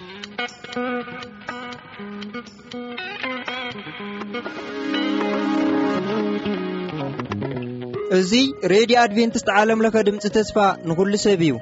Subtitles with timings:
[0.00, 0.18] እዙይ
[8.70, 10.56] ሬድዮ ኣድቨንትስት ዓለም ለኸ ድምፂ ተስፋ
[10.88, 11.54] ንኹሉ ሰብ እዩ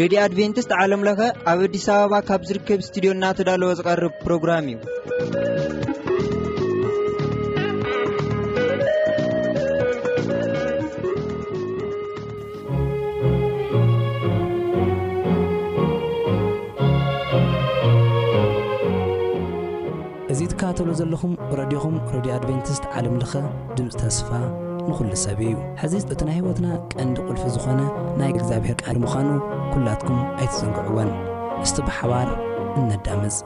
[0.00, 1.20] ሬድዮ ኣድቨንትስት ዓለም ለኸ
[1.52, 4.80] ኣብ ኣዲስ ኣበባ ካብ ዝርከብ ስትድዮ እናተዳለወ ዝቐርብ ፕሮግራም እዩ
[20.74, 23.32] እ ዘለኹም ረድዮኹም ረድዮ ኣድቨንቲስት ዓለምለኸ
[23.76, 24.28] ድምፂ ተስፋ
[24.86, 27.80] ንኹሉ ሰብ እዩ ሕዚ እቲ ናይ ህይወትና ቀንዲ ቁልፊ ዝኾነ
[28.20, 29.28] ናይ እግዚኣብሔር ቃል ምዃኑ
[29.72, 31.10] ኲላትኩም ኣይትዘንግዕወን
[31.64, 32.28] እስቲ ብሓባር
[32.80, 33.36] እነዳመፅ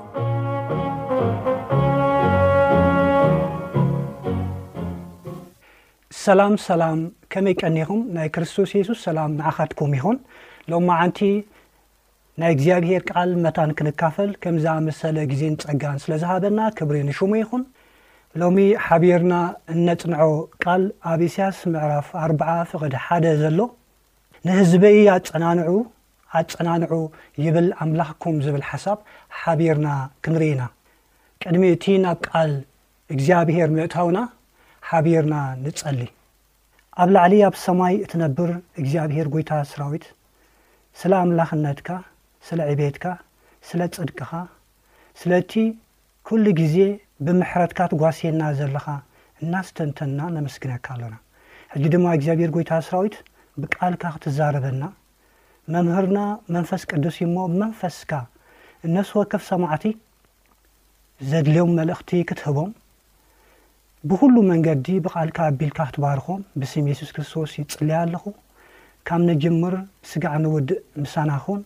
[6.24, 6.98] ሰላም ሰላም
[7.34, 10.18] ከመይ ቀኒኹም ናይ ክርስቶስ የሱስ ሰላም ንዓኻትኩም ይኹን
[10.72, 11.20] ሎ ዓንቲ
[12.40, 17.62] ናይ እግዚኣብሄር ቃል መታን ክንካፈል ከም ዝኣመሰለ ግዜን ጸጋን ስለ ዝሃበና ክብሪ ንሽሙ ይኹን
[18.40, 19.34] ሎሚ ሓቢርና
[19.74, 20.20] እነጽንዖ
[20.62, 23.58] ቃል ኣብ ኢስያስ ምዕራፍ ኣር0 ፍቕዲ ሓደ ዘሎ
[24.48, 25.70] ንህዝበ እ ኣጸናንዑ
[26.40, 26.92] ኣጸናንዑ
[27.44, 28.98] ይብል ኣምላኽኩም ዝብል ሓሳብ
[29.40, 29.88] ሓቢርና
[30.26, 30.62] ክንርኢና
[31.44, 32.52] ቅድሚ እቲ ናብ ቃል
[33.14, 34.18] እግዚኣብሄር ምእታውና
[34.90, 35.34] ሓቢርና
[35.64, 36.00] ንጸሊ
[37.04, 40.06] ኣብ ላዕሊ ኣብ ሰማይ እትነብር እግዚኣብሄር ጐይታ ሰራዊት
[41.02, 41.88] ስለ ኣምላኽነትካ
[42.46, 43.04] ስለ ዕቤትካ
[43.68, 44.32] ስለ ጽድቅኻ
[45.20, 45.52] ስለእቲ
[46.28, 46.76] ኩሉ ግዜ
[47.26, 48.86] ብምሕረትካ ትጓስየና ዘለኻ
[49.44, 51.14] እናስተንተና ነመስግነካ ኣለና
[51.72, 53.16] ሕጂ ድማ እግዚኣብሔር ጎይታ ሰራዊት
[53.62, 54.82] ብቃልካ ክትዛረበና
[55.74, 56.18] መምህርና
[56.54, 58.12] መንፈስ ቅዱስ ዩሞ ብመንፈስካ
[58.86, 59.84] እነሱ ወከፍ ሰማዕቲ
[61.30, 62.70] ዘድልዮም መልእኽቲ ክትህቦም
[64.10, 68.24] ብዅሉ መንገዲ ብቓልካ ኣቢልካ ክትባርኾም ብስም የሱስ ክርስቶስ ይጽልያ ኣለኹ
[69.08, 69.74] ካብ ንጅምር
[70.10, 71.62] ስጋዕ ንውድእ ምሳናኹውን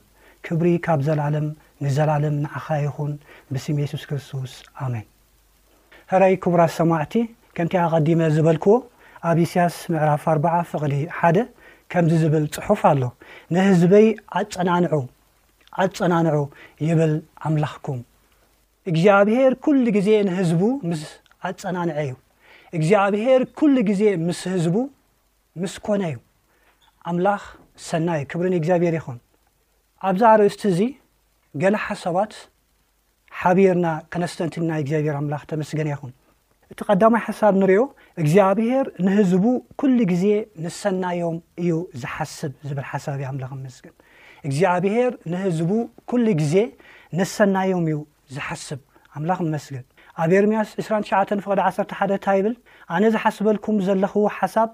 [0.47, 1.47] ክብሪ ካብ ዘላለም
[1.85, 3.13] ንዘላለም ንዓኸ ይኹን
[3.53, 4.53] ብስም የሱስ ክርስቶስ
[4.85, 5.07] ኣሜን
[6.13, 7.15] ሕረይ ክቡራት ሰማዕቲ
[7.57, 8.75] ከምቲ ኣቐዲመ ዝበልክዎ
[9.31, 11.39] ኣብ እስያስ ምዕራፍ 4 ፍቕዲ 1ደ
[11.93, 13.03] ከምዚ ዝብል ጽሑፍ ኣሎ
[13.55, 14.07] ንህዝበይ
[14.41, 14.95] ኣፀናንዑ
[15.83, 16.37] ኣጸናንዑ
[16.89, 17.13] ይብል
[17.49, 18.01] ኣምላኽኩም
[18.91, 21.03] እግዚኣብሄር ኩሉ ጊዜ ንህዝቡ ምስ
[21.49, 22.13] ኣፀናንዐ እዩ
[22.77, 24.77] እግዚኣብሄር ኩሉ ግዜ ምስ ህዝቡ
[25.63, 26.17] ምስ ኮነ ዩ
[27.11, 27.43] ኣምላኽ
[27.89, 29.19] ሰናዩ ክብሪን እግዚኣብሔር ይኹን
[30.09, 30.81] ኣብዛ ዓርእስቲ እዙ
[31.63, 32.33] ገላ ሓሳባት
[33.41, 36.13] ሓቢርና ከነስተንቲና እግዚኣብሔር ኣምላኽ ተመስገን ይኹን
[36.73, 37.83] እቲ ቐዳማይ ሓሳብ ንሪኦ
[38.23, 39.45] እግዚኣብሄር ንህዝቡ
[39.81, 40.25] ኲሉ ጊዜ
[40.65, 41.71] ንሰናዮም እዩ
[42.03, 43.95] ዝሓስብ ዝብል ሓሳብ እዩ ኣምላኽ ንመስግን
[44.47, 45.71] እግዚኣብሔር ንህዝቡ
[46.13, 46.55] ኩሉ ግዜ
[47.19, 47.99] ነሰናዮም እዩ
[48.35, 48.81] ዝሓስብ
[49.21, 49.85] ኣምላኽ ንመስግን
[50.25, 52.55] ኣብ ኤርምያስ 29ፍቐደ1ተሓደታ ይብል
[52.95, 54.71] ኣነ ዝሓስበልኩም ዘለኽዎ ሓሳብ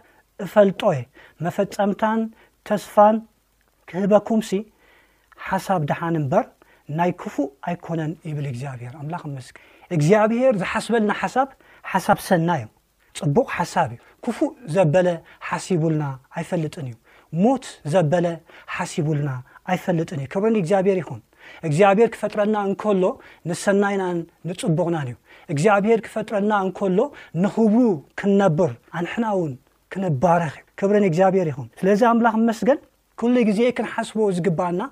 [0.47, 1.03] እፈልጦ የ
[1.45, 2.21] መፈፀምታን
[2.71, 3.17] ተስፋን
[3.91, 4.63] ክህበኩም ሲ
[5.51, 6.45] ሓሳብ ደሓን እምበር
[6.99, 9.61] ናይ ክፉእ ኣይኮነን ይብል እግዚኣብሄር ኣምላኽ መስግን
[9.97, 11.49] እግዚኣብሔር ዝሓስበልና ሓሳብ
[11.91, 12.69] ሓሳብ ሰናይ እዩ
[13.19, 15.09] ጽቡቕ ሓሳብ እዩ ክፉእ ዘበለ
[15.49, 16.05] ሓሲቡልና
[16.39, 16.97] ኣይፈልጥን እዩ
[17.45, 18.27] ሞት ዘበለ
[18.77, 19.31] ሓሲቡልና
[19.73, 21.21] ኣይፈልጥን እዩ ክብርን እግዚኣብሔር ይኹን
[21.69, 23.05] እግዚኣብሄር ክፈጥረና እንከሎ
[23.51, 24.19] ንሰናይናን
[24.51, 25.17] ንጽቡቕናን እዩ
[25.53, 26.99] እግዚኣብሄር ክፈጥረልና እንከሎ
[27.43, 27.85] ንኽብሩ
[28.21, 29.55] ክንነብር ኣንሕና እውን
[29.95, 32.81] ክንባረኽ እዩ ክብርን እግዚኣብሄር ይኹን ስለዚ ምላኽስገን
[33.21, 34.83] ኩሉ ግዜ ክንሓስቦ ዝግባአና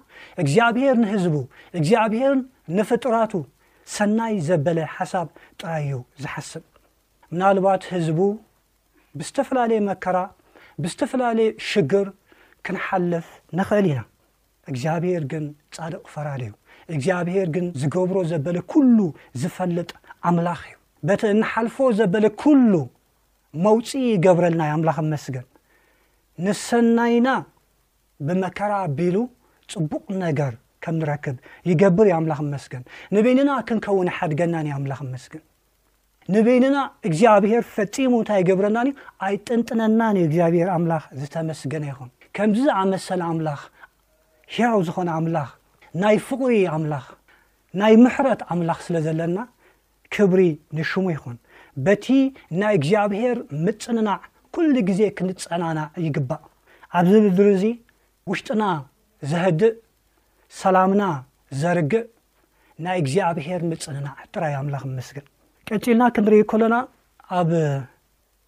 [0.43, 1.35] እግዚኣብሄር ንህዝቡ
[1.79, 2.35] እግዚኣብሄር
[2.77, 3.33] ንፍጥራቱ
[3.97, 5.29] ሰናይ ዘበለ ሓሳብ
[5.61, 5.91] ጥራዩ
[6.23, 6.65] ዝሓስብ
[7.33, 8.19] ምናልባት ህዝቡ
[9.19, 10.19] ብዝተፈላለየ መከራ
[10.83, 12.09] ብዝተፈላለየ ሽግር
[12.67, 13.27] ክንሓልፍ
[13.59, 14.01] ንኽእል ኢና
[14.71, 15.45] እግዚኣብሄር ግን
[15.75, 16.53] ጻድቅ ፈራድ እዩ
[16.95, 18.99] እግዚኣብሄር ግን ዝገብሮ ዘበለ ኩሉ
[19.43, 19.91] ዝፈልጥ
[20.31, 20.77] ኣምላኽ እዩ
[21.09, 22.73] በቲ እናሓልፎ ዘበለ ኩሉ
[23.67, 25.47] መውፅ ይገብረልና ኣምላኽ መስገን
[26.47, 27.29] ንሰናይና
[28.27, 29.17] ብመከራ ቢሉ
[29.73, 30.53] ጽቡቕ ነገር
[30.85, 31.37] ከም ንረክብ
[31.71, 32.83] ይገብር ዩ ኣምላኽ ንመስግን
[33.15, 35.43] ንበንና ክንከውን ሓድገናን ዩ ኣምላኽ መስግን
[36.35, 36.77] ንበንና
[37.09, 38.89] እግዚኣብሔር ፈጺሙ እንታይ ይገብረናን
[39.27, 43.61] ኣይጥንጥነናን እግዚኣብሔር ኣምላኽ ዝተመስገነ ይኹን ከምዚ ኣመሰለ ኣምላኽ
[44.55, 45.51] ሕያው ዝኾነ ኣምላኽ
[46.03, 47.07] ናይ ፍቁሪ ኣምላኽ
[47.81, 49.39] ናይ ምሕረት ኣምላኽ ስለ ዘለና
[50.15, 50.43] ክብሪ
[50.79, 51.37] ንሽሙ ይኹን
[51.87, 52.05] በቲ
[52.61, 54.21] ናይ እግዚኣብሔር ምጽንናዕ
[54.57, 56.43] ኩሉ ግዜ ክንፀናናዕ ይግባእ
[56.99, 57.65] ኣብዚ ልድር እዙ
[58.31, 58.65] ውሽጥና
[59.31, 59.75] ዘህድእ
[60.61, 61.03] ሰላምና
[61.61, 62.07] ዘርግእ
[62.85, 65.25] ናይ እግዚኣብሄር ምጽንና ጥራይ ኣምላኽ መስግን
[65.69, 66.77] ቀጪልና ክንሪኢ ከሎና
[67.41, 67.51] ኣብ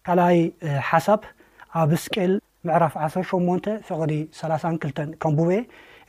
[0.07, 0.39] ካልኣይ
[0.89, 1.21] ሓሳብ
[1.83, 2.33] ኣብ ስቀል
[2.67, 4.11] ምዕራፍ 18 ፍቕሪ
[4.41, 5.49] 3 2ተ ከምብበ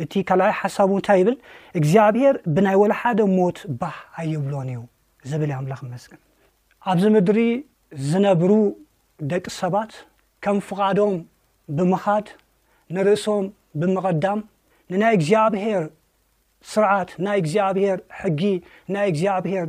[0.05, 1.37] እቲ ካልኣይ ሓሳቡ እንታይ ይብል
[1.81, 4.81] እግዚኣብሄር ብናይ ወላሓደ ሞት ባህ ኣይብሎን እዩ
[5.31, 6.21] ዝብል ኣምላኽ መስግን
[6.91, 7.39] ኣብዚ ምድሪ
[8.11, 8.51] ዝነብሩ
[9.31, 9.93] ደቂ ሰባት
[10.45, 11.15] ከም ፍቓዶም
[11.77, 12.27] ብምኻድ
[12.95, 13.45] ንርእሶም
[13.79, 14.41] ብመቐዳም
[14.91, 15.83] ንናይ እግዚኣብሔር
[16.71, 18.41] ስርዓት ናይ እግዚኣብሄር ሕጊ
[18.95, 19.67] ናይ እግዚኣብሄር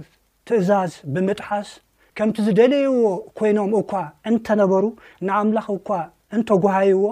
[0.47, 1.69] ትእዛዝ ብምጥሓስ
[2.17, 3.03] ከምቲ ዝደለዩዎ
[3.39, 3.91] ኮይኖም እኳ
[4.29, 4.83] እንተነበሩ
[5.27, 5.89] ንኣምላኽ እኳ
[6.35, 7.03] እንተጓሃይዎ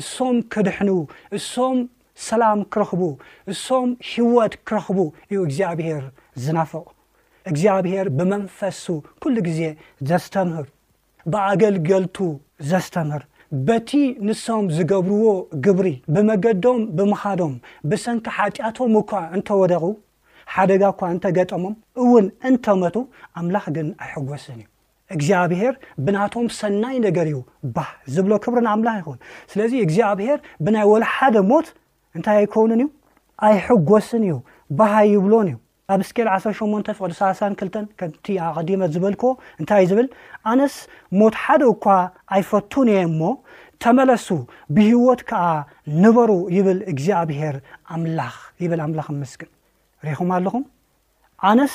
[0.00, 0.88] እሶም ክድሕን
[1.38, 1.76] እሶም
[2.28, 3.02] ሰላም ክረኽቡ
[3.52, 4.98] እሶም ህወት ክረኽቡ
[5.30, 6.04] እዩ እግዚኣብሔር
[6.44, 6.86] ዝነፈቕ
[7.50, 8.58] እግዚኣብሄር ብመንፈ
[9.22, 9.60] ኩሉ ጊዜ
[10.08, 10.66] ዘስተምህር
[11.32, 12.16] ብኣገልገልቱ
[12.70, 13.22] ዘስተምህር
[13.68, 13.90] በቲ
[14.28, 15.28] ንሶም ዝገብርዎ
[15.64, 17.54] ግብሪ ብመገዶም ብምኻዶም
[17.90, 19.84] ብሰንቲ ሓጢኣቶም እኳ እንተወደቑ
[20.54, 22.96] ሓደጋ እኳ እንተገጠሞም እውን እንተመቱ
[23.42, 24.66] ኣምላኽ ግን ኣይሕጐስን እዩ
[25.14, 25.74] እግዚኣብሔር
[26.06, 27.38] ብናቶም ሰናይ ነገር እዩ
[27.78, 29.20] ባህ ዝብሎ ክብሪን ኣምላኽ ይኽእን
[29.52, 31.68] ስለዚ እግዚኣብሔር ብናይ ወሉ ሓደ ሞት
[32.18, 32.88] እንታይ ኣይከውንን እዩ
[33.48, 34.36] ኣይሕጐስን እዩ
[34.80, 35.56] ባህ ይብሎን እዩ
[35.92, 39.22] ኣብ እስኬኤል 18 ፍቅዲ 3 2ተ ከቲ ኣቐዲመት ዝበልክ
[39.60, 40.08] እንታእይ ዝብል
[40.50, 40.74] ኣነስ
[41.20, 41.86] ሞት ሓደ እኳ
[42.36, 43.20] ኣይፈቱን እየእሞ
[43.84, 44.26] ተመለሱ
[44.76, 45.44] ብህይወት ከዓ
[46.02, 47.56] ንበሩ ይብል እግዚኣብሄር
[47.96, 48.20] ኣምላ
[48.64, 49.50] ይብል ኣምላኽ ምስግን
[50.06, 50.64] ሪኢኹም ኣለኹም
[51.52, 51.74] ኣነስ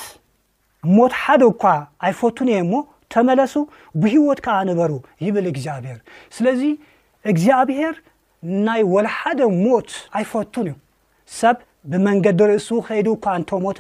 [0.96, 1.64] ሞት ሓደ እኳ
[2.08, 2.74] ኣይፈቱን እየእሞ
[3.16, 3.54] ተመለሱ
[4.04, 4.94] ብሂይወት ከዓ ንበሩ
[5.26, 6.00] ይብል እግዚኣብሄር
[6.38, 6.62] ስለዚ
[7.32, 7.96] እግዚኣብሄር
[8.70, 10.78] ናይ ወላሓደ ሞት ኣይፈቱን እዩ
[11.40, 11.58] ሰብ
[11.92, 13.80] ብመንገዲ ርእሱ ኸይዱ እካዓ እንተ ሞተ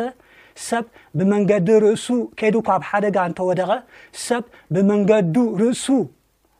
[0.67, 0.85] ሰብ
[1.17, 2.07] ብመንገዲ ርእሱ
[2.39, 3.71] ከይዱ ካብ ሓደጋ እንተወደቐ
[4.25, 5.85] ሰብ ብመንገዱ ርእሱ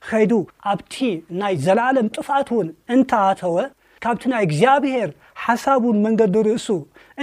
[0.08, 0.32] ከይዱ
[0.72, 0.94] ኣብቲ
[1.42, 3.56] ናይ ዘለዓለም ጥፋት እውን እንተኣተወ
[4.04, 5.10] ካብቲ ናይ እግዚኣብሄር
[5.44, 6.68] ሓሳብ ን መንገዲ ርእሱ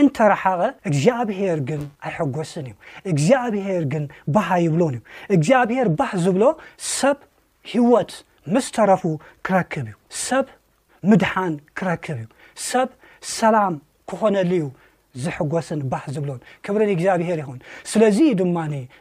[0.00, 2.74] እንተረሓቐ እግዚኣብሄር ግን ኣይሐጐስን እዩ
[3.12, 5.02] እግዚኣብሄር ግን ባህ ኣይብሎን እዩ
[5.36, 6.44] እግዚኣብሔር ባህ ዝብሎ
[6.96, 7.18] ሰብ
[7.72, 8.12] ህይወት
[8.54, 9.02] ምስተረፉ
[9.46, 9.96] ክረክብ እዩ
[10.26, 10.46] ሰብ
[11.10, 12.26] ምድሓን ክረክብ እዩ
[12.70, 12.88] ሰብ
[13.36, 13.74] ሰላም
[14.10, 14.64] ክኾነል ዩ
[15.22, 17.58] ዝሕጎስን ባህ ዝብሎን ክብሪን እግዚኣብሔር ይኹን
[17.92, 18.56] ስለዚ ድማ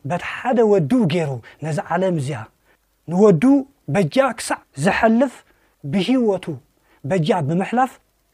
[0.10, 1.32] በቲ ሓደ ወዱ ገይሩ
[1.66, 2.42] ነዚ ዓለም እዚኣ
[3.12, 3.44] ንወዱ
[3.94, 5.34] በጃ ክሳዕ ዝሐልፍ
[5.92, 6.46] ብሂወቱ
[7.10, 7.92] በጃ ብምሕላፍ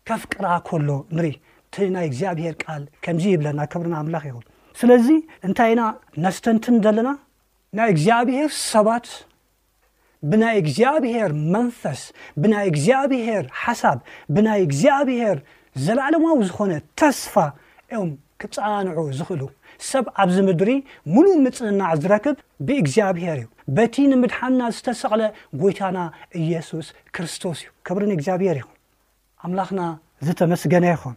[0.09, 1.33] ካፍ ቅራ ከሎ ንርኢ
[1.67, 4.45] እቲ ናይ እግዚኣብሔር ቃል ከምዙ ይብለ ና ክብሪና ኣምላኽ ይኹን
[4.79, 5.07] ስለዚ
[5.47, 5.81] እንታይና
[6.23, 7.09] ነስተንትን ዘለና
[7.77, 9.07] ናይ እግዚኣብሔር ሰባት
[10.29, 12.01] ብናይ እግዚኣብሄር መንፈስ
[12.41, 13.97] ብናይ እግዚኣብሄር ሓሳብ
[14.35, 15.37] ብናይ እግዚኣብሔር
[15.85, 17.33] ዘላለማዊ ዝኾነ ተስፋ
[18.03, 18.09] ኦም
[18.41, 19.41] ክፃንዑ ዝኽእሉ
[19.89, 20.71] ሰብ ኣብዚ ምድሪ
[21.13, 22.37] ሙሉእ ምጽንናዕ ዝረክብ
[22.67, 23.45] ብእግዚኣብሄር እዩ
[23.75, 25.21] በቲ ንምድሓንና ዝተሰቕለ
[25.61, 25.97] ጎይታና
[26.41, 28.75] ኢየሱስ ክርስቶስ እዩ ክብሪ ንእግዚኣብሄር ይኹን
[29.47, 29.81] ኣምላኽና
[30.27, 31.15] ዝተመስገነ ይኹን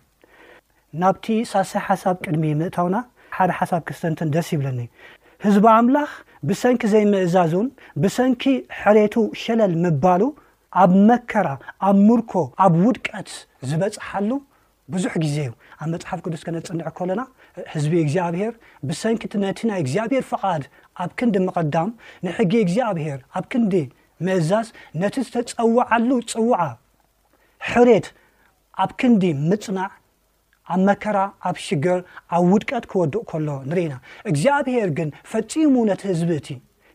[1.03, 2.99] ናብቲ ሳሳይ ሓሳብ ቅድሚ ምእታውና
[3.37, 4.81] ሓደ ሓሳብ ክርስተንትን ደስ ይብለኒ
[5.47, 6.13] ህዝቢ ኣምላኽ
[6.49, 7.67] ብሰንኪ ዘይምእዛዙን
[8.03, 8.45] ብሰንኪ
[8.83, 10.23] ሕሬቱ ሸለል ምባሉ
[10.83, 11.49] ኣብ መከራ
[11.89, 12.33] ኣብ ምርኮ
[12.65, 13.31] ኣብ ውድቀት
[13.69, 14.31] ዝበጽሓሉ
[14.95, 15.51] ብዙሕ ግዜ ዩ
[15.85, 17.23] ኣብ መፅሓፍ ቅዱስ ከነፅንዕ ከለና
[17.73, 18.53] ሕዝቢ እግዚኣብሄር
[18.89, 20.63] ብሰንኪቲ ነቲ ናይ እግዚኣብሔር ፍቓድ
[21.05, 21.89] ኣብ ክንዲ መቐዳም
[22.27, 23.75] ንሕጊ እግዚኣብሔር ኣብ ክንዲ
[24.27, 24.69] መዛስ
[25.03, 26.61] ነቲ ዝተፀዋዓሉ ፅዋዓ
[27.73, 28.07] ሕሬት
[28.85, 29.91] ኣብ ክንዲ ምፅናዕ
[30.73, 31.19] ኣብ መከራ
[31.49, 31.99] ኣብ ሽግር
[32.37, 33.95] ኣብ ውድቀት ክወድእ ከሎ ንሪኢና
[34.33, 36.49] እግዚኣብሄር ግን ፈፂሙ ነቲ ህዝቢ እቲ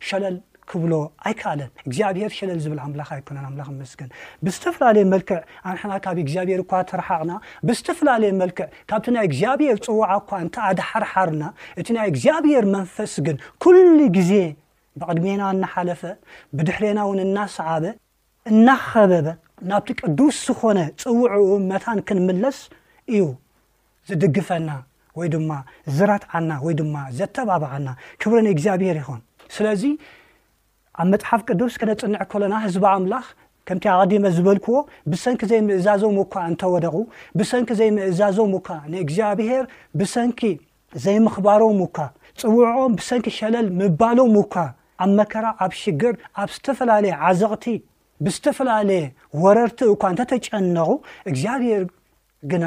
[0.08, 0.36] ሸለል
[0.70, 0.92] ክብሎ
[1.28, 4.10] ኣይከኣለን እግዚኣብሄር ሸለል ዝብል ምላክ ይኮነን ምላ መስግን
[4.46, 5.38] ብዝተፈላለየ መልክዕ
[5.70, 7.32] ኣነሓና ካብ እግዚኣብሄር እኳ ተረሓቕና
[7.68, 11.44] ብዝተፈላለየ መልክዕ ካብቲ ናይ እግዚኣብሄር ፅዋዓ እኳ እንቲ ኣዳ ሓርሓርና
[11.82, 14.32] እቲ ናይ እግዚኣብሄር መንፈስ ግን ኩሉ ግዜ
[15.02, 16.02] ብቐድሜና እናሓለፈ
[16.58, 17.86] ብድሕሬና እውን እናሰዓበ
[18.54, 19.28] እናኸበበ
[19.72, 22.58] ናብቲ ቅዱስ ዝኾነ ፅውዕ መታን ክንምለስ
[23.14, 23.24] እዩ
[24.10, 24.70] ዝድግፈና
[25.20, 25.52] ወይ ድማ
[25.96, 27.88] ዝረትዓና ወይ ድማ ዘተባብዓና
[28.22, 29.20] ክብረን እግዚኣብሄር ይኹን
[29.56, 29.66] ስለ
[31.02, 33.26] ኣብ መጽሓፍ ቅዱስ ከነፅንዕ ከለና ህዝቢ ኣምላኽ
[33.68, 34.76] ከምቲ ቀዲመ ዝበልክዎ
[35.12, 36.96] ብሰንኪ ዘይምእዛዞም እኳ እንተወደቑ
[37.40, 39.64] ብሰንኪ ዘይምእዛዞም ኳ ንእግዚኣብሄር
[40.00, 40.40] ብሰንኪ
[41.06, 41.98] ዘይምኽባሮም ኳ
[42.42, 44.66] ፅውዖም ብሰንኪ ሸለል ምባሎም ኳ
[45.04, 47.66] ኣብ መከራ ኣብ ሽግር ኣብ ዝተፈላለየ ዓዘቕቲ
[48.26, 49.04] ብዝተፈላለየ
[49.44, 50.90] ወረርቲ እኳ እንተተጨነቑ
[51.30, 51.84] እግዚኣብሔር
[52.52, 52.66] ግና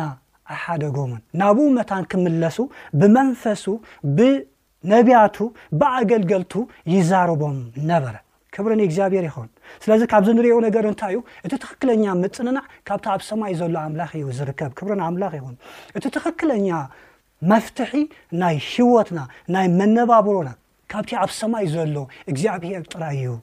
[0.54, 2.56] ኣሓደጎምን ናብኡ መታን ክምለሱ
[3.00, 3.64] ብመንፈሱ
[4.18, 4.28] ብ
[4.92, 5.36] ነቢያቱ
[5.80, 6.54] ብኣገልገልቱ
[6.94, 7.56] ይዛረቦም
[7.90, 8.14] ነበረ
[8.56, 9.48] ክብርን እግዚኣብሔር ይኹን
[9.84, 14.24] ስለዚ ካብዚ እንሪኦ ነገር እንታይ እዩ እቲ ትኽክለኛ ምፅንናዕ ካብቲ ኣብ ሰማይ ዘሎ ኣምላኽ እዩ
[14.38, 15.56] ዝርከብ ክብርን ኣምላኽ ይኹን
[15.98, 16.68] እቲ ትኽክለኛ
[17.50, 17.92] መፍትሒ
[18.42, 19.18] ናይ ሂወትና
[19.56, 20.48] ናይ መነባብሮና
[20.94, 21.96] ካብቲ ኣብ ሰማይ ዘሎ
[22.30, 23.34] እግዚኣብሔር ጥራይ እዩ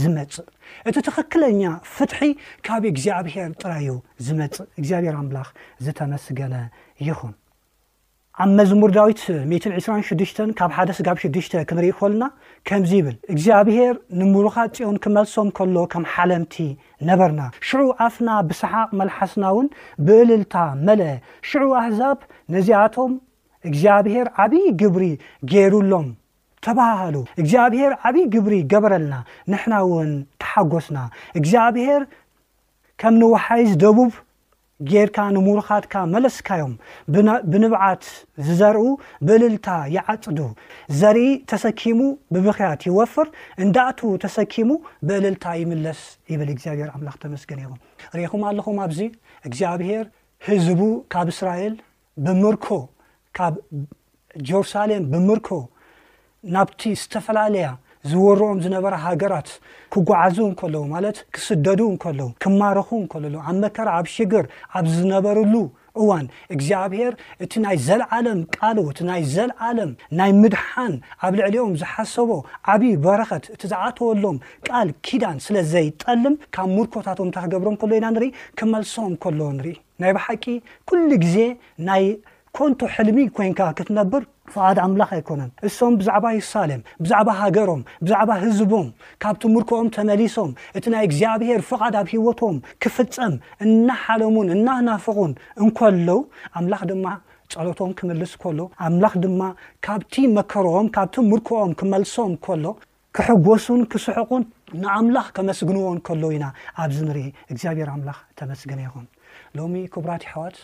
[0.00, 0.48] ዝመፅእ
[0.88, 1.62] እቲ ትኽክለኛ
[1.96, 2.20] ፍትሒ
[2.66, 3.94] ካብ እግዚኣብሔር ጥራይ ዩ
[4.26, 5.48] ዝመፅእ እግዚኣብሔር ኣምላኽ
[5.88, 6.54] ዝተመስገነ
[7.08, 7.34] ይኹን
[8.42, 9.20] ኣብ መዝሙር ዳዊት
[9.50, 12.24] 126ሽ ካብ ሓደ ስጋብ 6ዱሽ ክንርኢ ከሉና
[12.68, 16.54] ከምዙ ይብል እግዚኣብሄር ንምሉኻጺኦን ክመሶም ከሎ ከም ሓለምቲ
[17.08, 19.68] ነበርና ሽዑ ኣፍና ብሰሓቅ መላሓስና ውን
[20.06, 20.54] ብእልልታ
[20.86, 21.10] መልአ
[21.50, 22.18] ሽዑ ኣሕዛብ
[22.54, 23.12] ነዚኣቶም
[23.70, 25.04] እግዚኣብሄር ዓብዪ ግብሪ
[25.52, 26.08] ገይሩሎም
[26.68, 29.14] ተባሃሉ እግዚኣብሄር ዓብዪ ግብሪ ገበረልና
[29.54, 30.10] ንሕና ውን
[30.44, 30.98] ተሓጐስና
[31.40, 32.02] እግዚኣብሄር
[33.02, 34.12] ከም ንወሓይዝ ደቡብ
[34.90, 36.72] ጌርካ ንምሩኻትካ መለስካዮም
[37.52, 38.04] ብንብዓት
[38.46, 38.84] ዝዘርኡ
[39.26, 40.38] ብእልልታ ይዓፅዱ
[41.00, 42.00] ዘርኢ ተሰኪሙ
[42.34, 43.28] ብምኽያት ይወፍር
[43.64, 44.70] እንዳእትዉ ተሰኪሙ
[45.08, 46.00] ብእልልታ ይምለስ
[46.32, 47.78] ይብል እግዚኣብሔር ኣምላኽ ተመስገን ኢኹም
[48.18, 49.00] ርኢኹም ኣለኹም ኣብዙ
[49.50, 50.06] እግዚኣብሔር
[50.48, 50.80] ህዝቡ
[51.14, 51.74] ካብ እስራኤል
[52.24, 52.66] ብምርኮ
[53.38, 53.54] ካብ
[54.48, 55.48] ጀሩሳሌም ብምርኮ
[56.56, 57.68] ናብቲ ዝተፈላለያ
[58.10, 59.48] ዝወርኦም ዝነበረ ሃገራት
[59.94, 64.44] ክጓዓዙ ንከለዉ ማለት ክስደዱ እከለዉ ክማረኽ ከለሉ ኣብ መከራ ኣብ ሽግር
[64.78, 65.54] ኣብ ዝነበርሉ
[66.00, 67.12] እዋን እግዚኣብሄር
[67.44, 69.90] እቲ ናይ ዘለዓለም ቃልው እቲ ናይ ዘለዓለም
[70.20, 70.94] ናይ ምድሓን
[71.26, 72.30] ኣብ ልዕሊኦም ዝሓሰቦ
[72.72, 74.36] ዓብዪ በረኸት እቲ ዝኣተወሎም
[74.68, 78.28] ቃል ኪዳን ስለ ዘይጠልም ካብ ሙርኮታትም እንታ ክገብሮ ከሎ ኢና ንርኢ
[78.60, 80.44] ክመልሶም ከለዎ ንርኢ ናይ ባሓቂ
[80.90, 81.36] ኩሉ ግዜ
[81.88, 82.04] ናይ
[82.56, 88.88] ኮንቶ ሕልሚ ኮይንካ ክትነብር ፍቓድ ኣምላኽ ኣይኮነን እሶም ብዛዕባ የሩሳሌም ብዛዕባ ሃገሮም ብዛዕባ ህዝቦም
[89.22, 93.34] ካብቲ ምርክኦም ተመሊሶም እቲ ናይ እግዚኣብሔር ፍቓድ ኣብ ሂወቶም ክፍፀም
[93.66, 96.20] እና ሓለሙን እናናፍቑን እንከሎው
[96.60, 97.06] ኣምላኽ ድማ
[97.52, 99.40] ጸሎቶም ክምልስ ከሎዉ ኣምላኽ ድማ
[99.86, 102.64] ካብቲ መከሮኦም ካብቲ ምርክኦም ክመልሶም ከሎ
[103.18, 104.42] ክሕጎሱን ክስሕቁን
[104.82, 106.46] ንኣምላኽ ከመስግንዎን ከሎዉ ኢና
[106.82, 109.06] ኣብዚ ንርኢ እግዚኣብሔር ኣምላኽ ተመስግነ ይኹን
[109.60, 110.58] ሎሚ ክቡራት ይሕዋት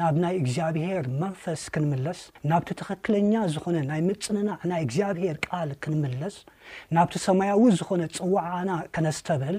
[0.00, 2.20] ናብ ናይ እግዚኣብሄር መንፈስ ክንምለስ
[2.50, 6.36] ናብቲ ተኽክለኛ ዝኾነ ናይ ምፅንናዕ ናይ እግዚኣብሄር ቃል ክንምለስ
[6.96, 9.58] ናብቲ ሰማያዊ ዝኾነ ጽዋዕዓና ከነስተብህል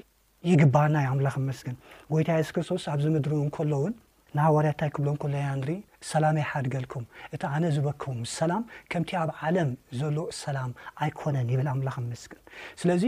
[0.51, 1.75] ይግባኣናዩ ኣምላኽ መስግን
[2.13, 3.93] ጎይታ የሱስ ክርስቶስ ኣብዚ ምድሪ እንከሎውን
[4.37, 5.69] ንሃዋርያታይ ክብሎም ኮሎያ ንሪ
[6.11, 8.63] ሰላም ኣይሓድገልኩም እቲ ኣነ ዝበክቡ ሰላም
[8.93, 9.71] ከምቲ ኣብ ዓለም
[10.01, 10.73] ዘሎ ሰላም
[11.05, 12.41] ኣይኮነን ይብል ኣምላኽ መስግን
[12.83, 13.05] ስለዚ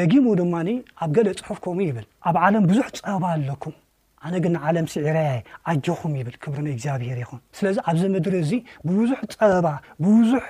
[0.00, 0.68] ደጊሙ ድማኒ
[1.04, 3.74] ኣብ ገለ ጽሑፍ ከምኡ ይብል ኣብ ዓለም ብዙሕ ፀበባ ኣለኩም
[4.26, 5.30] ኣነ ግን ዓለም ስዒራያ
[5.70, 8.52] ዓጆኹም ይብል ክብሪን እግዚኣብሄር ይኹን ስለዚ ኣብዚ ምድሪ እዙ
[8.88, 9.66] ብብዙሕ ፀበባ
[10.04, 10.44] ብብዙሕ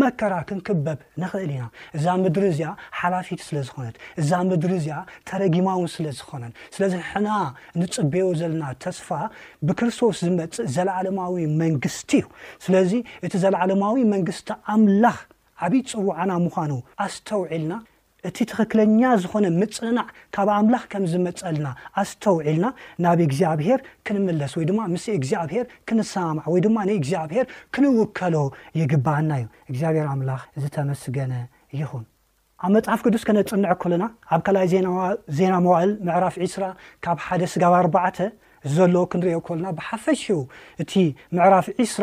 [0.00, 1.64] መከራ ክንክበብ ንኽእል ኢና
[1.96, 4.96] እዛ ምድሪ እዚኣ ሓላፊት ስለ ዝኾነት እዛ ምድሪ እዚኣ
[5.30, 7.28] ተረጊማውን ስለ ዝኾነን ስለዚ ሕና
[7.80, 9.08] ንፅበዎ ዘለና ተስፋ
[9.68, 12.26] ብክርስቶስ ዝመጽእ ዘለዓለማዊ መንግስቲ እዩ
[12.66, 12.92] ስለዚ
[13.28, 15.20] እቲ ዘለዓለማዊ መንግስቲ ኣምላኽ
[15.66, 16.72] ዓበይ ፅውዓና ምዃኑ
[17.06, 17.72] ኣስተውዒልና
[18.28, 21.66] እቲ ትክክለኛ ዝኾነ ምፅናዕ ካብ ኣምላኽ ከም ዝመፀልና
[22.00, 22.66] ኣስተውዒልና
[23.04, 28.36] ናብ እግዚኣብሄር ክንምለስ ወይ ድማ ምስ እግዚኣብሄር ክንሰማማዕ ወይ ድማ እግዚኣብሄር ክንውከሎ
[28.80, 31.32] ይግባኣና እዩ እግዚኣብሔር ኣምላኽ ዝተመስገነ
[31.80, 32.04] ይኹን
[32.64, 34.66] ኣብ መፅሓፍ ቅዱስ ከነፅንዐ ከለና ኣብ ካልኣይ
[35.38, 36.64] ዜና መባዕል ምዕራፍ ዒስራ
[37.04, 37.96] ካብ ሓደ ስጋብ 4ርባ
[38.76, 40.34] ዘሎዎ ክንርኦ ልና ብሓፈሽኡ
[40.82, 40.92] እቲ
[41.36, 42.02] ምዕራፍ ዒስራ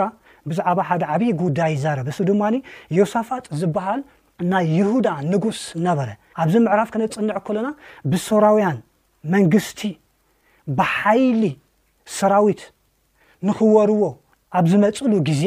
[0.49, 2.43] ብዛዕባ ሓደ ዓብይ ጉዳይ ዛረበሱ ድማ
[2.97, 4.01] ዮሳፋጥ ዝበሃል
[4.51, 6.09] ናይ ይሁዳ ንጉስ ነበረ
[6.41, 7.67] ኣብዚ ምዕራፍ ከነፅንዕ ከሎና
[8.11, 8.77] ብሰራውያን
[9.33, 9.79] መንግስቲ
[10.77, 11.43] ብሓይሊ
[12.17, 12.61] ሰራዊት
[13.49, 14.03] ንኽወርዎ
[14.59, 15.43] ኣብ ዝመፅሉ ግዜ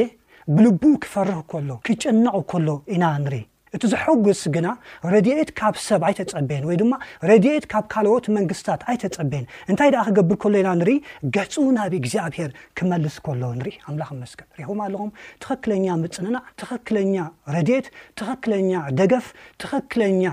[0.55, 3.43] ብልቡኡ ክፈርህ ከሎ ክጭንቅ ከሎ ኢና ንርኢ
[3.77, 4.69] እቲ ዘሐጕስ ግና
[5.13, 6.93] ረድኤት ካብ ሰብ ኣይተጸበየን ወይ ድማ
[7.31, 10.97] ረድኤት ካብ ካልኦት መንግስትታት ኣይተጸበን እንታይ ደኣ ክገብር ከሎ ኢና ንርኢ
[11.37, 15.11] ገጹ ናብ እግዚኣብሄር ክመልስ ከሎ ንርኢ ኣምላኽ መስግን ሪኹም ኣለኹም
[15.45, 17.15] ትኽክለኛ ምፅንና ትኽክለኛ
[17.57, 17.89] ረድኤት
[18.21, 19.29] ትኽክለኛ ደገፍ
[19.65, 20.25] ትኽክለኛ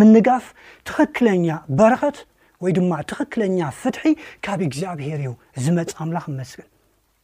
[0.00, 0.44] ምንጋፍ
[0.90, 1.46] ትኽክለኛ
[1.78, 2.18] በረኸት
[2.64, 4.04] ወይ ድማ ትኽክለኛ ፍትሒ
[4.46, 5.30] ካብ እግዚኣብሄር እዩ
[5.64, 6.66] ዝመጽእ ኣምላኽ መስግን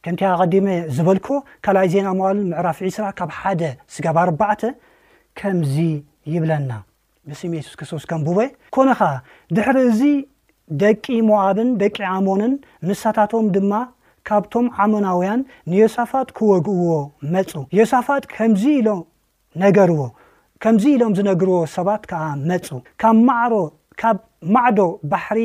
[0.05, 1.27] ከንቲ ቀዲመ ዝበልክ
[1.65, 3.61] ካልኣይ ዜና መዋል ምዕራፍ ዒስራ ካብ ሓደ
[3.95, 4.61] ስጋብ ኣባዕ
[5.39, 5.75] ከምዚ
[6.33, 6.71] ይብለና
[7.29, 8.39] ምስም የሱስ ክርስቶስ ከም ብበ
[8.75, 9.09] ኮን ኸዓ
[9.55, 10.01] ድሕሪ እዙ
[10.81, 12.53] ደቂ ሞዓብን ደቂ ዓሞንን
[12.89, 13.73] ምሳታቶም ድማ
[14.27, 15.41] ካብቶም ዓሞናውያን
[15.71, 16.87] ንዮሳፋት ክወግእዎ
[17.33, 18.89] መፁ ዮሳፋት ከምዚ ኢሎ
[19.63, 20.01] ነገርዎ
[20.65, 22.67] ከምዚ ኢሎም ዝነግርዎ ሰባት ከዓ መፁ
[23.03, 23.53] ካብማዕሮ
[24.01, 24.17] ካብ
[24.55, 24.79] ማዕዶ
[25.11, 25.39] ባሕሪ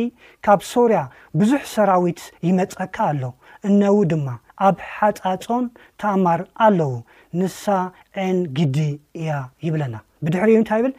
[0.47, 0.99] ካብ ሶርያ
[1.41, 3.23] ብዙሕ ሰራዊት ይመጸካ ኣሎ
[3.69, 4.27] እነዉ ድማ
[4.67, 5.65] ኣብ ሓፃጾም
[6.01, 6.93] ተኣማር ኣለዉ
[7.41, 7.63] ንሳ
[8.27, 8.79] ዕን ግዲ
[9.21, 9.31] እያ
[9.67, 10.95] ይብለና ብድሕሪ እንታይ ይብል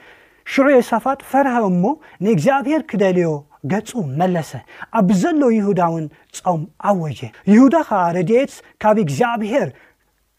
[0.54, 1.84] ሽዑየ ሳፋጥ ፈርሀ እሞ
[2.26, 3.30] ንእግዚኣብሔር ክደልዮ
[3.72, 3.90] ገጹ
[4.20, 4.50] መለሰ
[5.00, 6.06] ኣብ ዘሎ ይሁዳውን
[6.40, 7.20] ጾም ኣወጀ
[7.54, 8.54] ይሁዳ ኸዓ ረድኤት
[8.84, 9.68] ካብ እግዚኣብሔር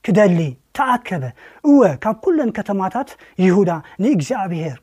[0.07, 0.39] ክደሊ
[0.79, 1.25] ተኣከበ
[1.71, 3.11] እወ ካብ ኵለን ከተማታት
[3.45, 3.71] ይሁዳ
[4.05, 4.77] ንእግዚኣብሔር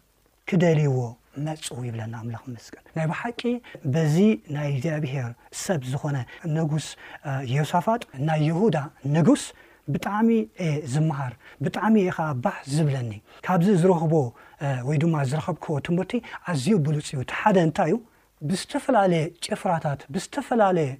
[0.51, 0.97] ክደልይዎ
[1.45, 3.41] መፁ ይብለና እምላኽ መስቀን ናይ ብሓቂ
[3.93, 4.15] በዚ
[4.55, 5.29] ናይ እግዚኣብሔር
[5.63, 6.17] ሰብ ዝኾነ
[6.55, 6.87] ንጉስ
[7.57, 8.77] ዮሳፋጥ ናይ ይሁዳ
[9.15, 9.43] ንጉስ
[9.93, 10.29] ብጣዕሚ
[10.93, 11.33] ዝመሃር
[11.63, 13.11] ብጣዕሚ ኸዓ ባህ ዝብለኒ
[13.45, 14.13] ካብዚ ዝረኽቦ
[14.87, 16.11] ወይ ድማ ዝረኸብክዎ ትምህርቲ
[16.51, 17.97] ኣዝዩ ብሉፅ እዩቲ ሓደ እንታይ እዩ
[18.49, 20.91] ብዝተፈላለየ ጨፍራታት ብዝተፈላለየ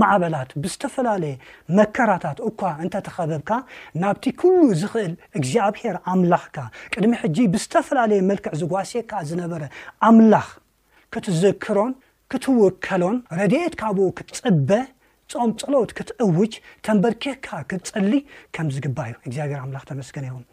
[0.00, 1.34] ማዕበላት ብዝተፈላለየ
[1.78, 3.50] መከራታት እኳ እንተተኸበብካ
[4.02, 6.56] ናብቲ ኩሉ ዝክእል እግዚኣብሄር ኣምላኽካ
[6.94, 9.62] ቅድሚ ሕጂ ብዝተፈላለየ መልክዕ ዝጓስየካ ዝነበረ
[10.08, 10.48] ኣምላኽ
[11.14, 11.92] ክትዝክሮን
[12.32, 14.70] ክትውከሎን ረድኤት ካብኡ ክትፅበ
[15.32, 16.52] ፀምፀሎት ክትእውጅ
[16.86, 18.12] ተንበርኬካ ክትፅሊ
[18.54, 20.44] ከም ዝግባ እዩ እግዚኣብሄር ኣምላኽ ተመስገን ይኹም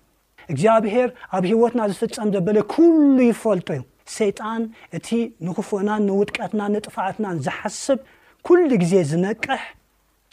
[0.54, 3.82] እግዚኣብሄር ኣብ ሂወትና ዝፍፀም ዘበለ ኩሉ ይፈልጡ እዩ
[4.18, 4.62] ሰይጣን
[4.98, 5.10] እቲ
[5.48, 8.00] ንኽፉእናን ንውጥቀትና ንጥፋኣትና ዝሓስብ
[8.48, 9.62] ኩሉ ጊዜ ዝነቅሕ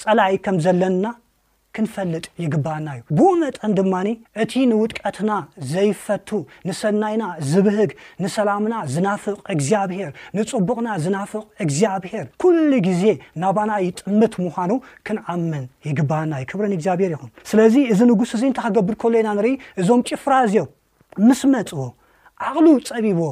[0.02, 1.06] ጸላይ ከም ዘለና
[1.76, 4.08] ክንፈልጥ ይግባአና እዩ ብኡ መጠን ድማኒ
[4.42, 5.32] እቲ ንውጥቀትና
[5.72, 6.28] ዘይፈቱ
[6.68, 7.90] ንሰናይና ዝብህግ
[8.24, 13.04] ንሰላምና ዝናፍቕ እግዚኣብሄር ንጽቡቕና ዝናፍቕ እግዚኣብሄር ኩሉ ግዜ
[13.42, 14.72] ናባና ይጥምት ምዃኑ
[15.08, 20.02] ክንዓምን ይግባአና እዩ ክብርን እግዚኣብሄር ይኹን ስለዚ እዚ ንጉስ እዙ እንተኸገብር ከሎ ኢና ንርኢ እዞም
[20.10, 20.64] ጭፍራ እዚዮ
[21.28, 21.84] ምስ መፅዎ
[22.48, 23.22] ኣቕሉ ፀቢቦ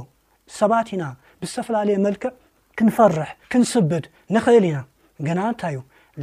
[0.61, 1.05] ሰባት ኢና
[1.41, 2.31] ብዝተፈላለየ መልክዕ
[2.81, 4.05] ክንፈርሕ ክንስብድ
[4.35, 4.79] ንኽእል ኢና
[5.27, 5.79] ግና እንታይ ዩ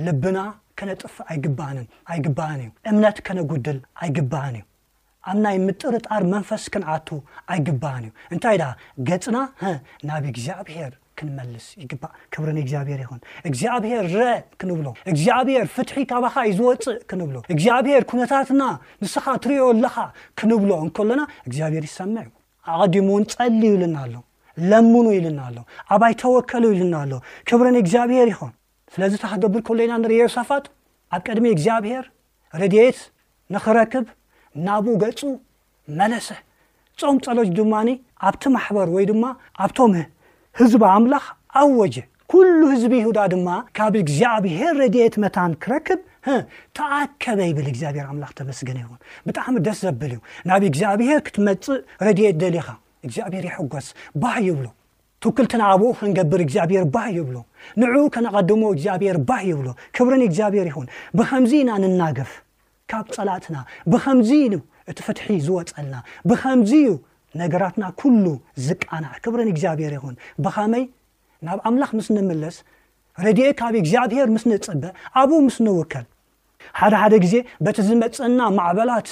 [0.05, 0.37] ልብና
[0.79, 4.63] ከነጥፍ ኣይግባእንን ኣይግባእን እዩ እምነት ከነጕድል ኣይግባእን እዩ
[5.31, 7.09] ኣብ ናይ ምጥርጣር መንፈስ ክንዓቱ
[7.53, 8.65] ኣይግባእን እዩ እንታይ ደ
[9.09, 9.37] ገጽና
[10.09, 14.31] ናብ እግዚኣብሄር ክንመልስ ይግባእ ክብርን እግዚኣብሄር ይኹን እግዚኣብሔር ርአ
[14.61, 18.63] ክንብሎ እግዚኣብሔር ፍትሒ ካባኻ ዩዝወፅእ ክንብሎ እግዚኣብሔር ኩነታትና
[19.03, 19.97] ንስኻ ትርእዮ ኣለኻ
[20.41, 22.33] ክንብሎ እንከሎና እግዚኣብሄር ይሰምዕ እዩ
[22.77, 24.15] ኣቀዲሙ እውን ጸሊ ይብልና ኣሎ
[24.69, 25.57] ለሙኑ ኢልና ኣሎ
[25.93, 27.11] ኣባይ ተወከሉ ኢልና ኣሎ
[27.49, 28.51] ክብርን እግዚኣብሄር ይኹን
[28.93, 30.65] ስለዚ እታኸገብር ከሎ ኢና ንሪኦ ሳፋጥ
[31.15, 32.05] ኣብ ቀድሚ እግዚኣብሄር
[32.61, 32.99] ረድኤት
[33.53, 34.05] ንኽረክብ
[34.65, 35.19] ናብኡ ገጹ
[35.99, 36.27] መለሰ
[37.01, 37.89] ጾም ጸሎች ድማኒ
[38.27, 39.23] ኣብቲ ማሕበር ወይ ድማ
[39.65, 39.93] ኣብቶም
[40.59, 41.25] ህዝቢ ኣምላኽ
[41.59, 41.95] ኣወጀ
[42.31, 45.99] ኩሉ ህዝቢ ይሁዳ ድማ ካብ እግዚኣብሄር ረድኤት መታን ክረክብ
[46.77, 52.67] ተኣከበ ይብል እግዚኣብሔር ኣምላኽ ተመስገነ ይኹን ብጣዕሚ ደስ ዘብል እዩ ናብ እግዚኣብሄር ክትመጽእ ረድኤት ደሊኻ
[53.07, 53.87] እግዚኣብሔር ይሕጎስ
[54.23, 54.65] ባህ ይብሎ
[55.23, 57.35] ትክልትና ኣብኡ ክንገብር እግዚኣብሔር ባህ ይብሎ
[57.81, 62.31] ንዕኡ ከነቐድሞ እግዚኣብሔር ባህ ይብሎ ክብርን እግዚኣብሄር ይኹን ብከምዚ ኢና ንናገፍ
[62.91, 63.55] ካብ ፀላእትና
[63.91, 64.55] ብኸምዚ ዩ
[64.91, 65.95] እቲ ፍትሒ ዝወፀልና
[66.29, 66.89] ብኸምዚዩ
[67.41, 68.25] ነገራትና ኩሉ
[68.67, 70.83] ዝቃናዕ ክብርን እግዚኣብሔር ይኹን ብኸመይ
[71.45, 72.57] ናብ ኣምላኽ ምስ ንምለስ
[73.25, 74.83] ረድኤ ካብ እግዚኣብሄር ምስንፅበ
[75.21, 76.05] ኣብኡ ምስንውከል
[76.79, 79.07] ሓደ ሓደ ግዜ በቲ ዝመፀና ማዕበላት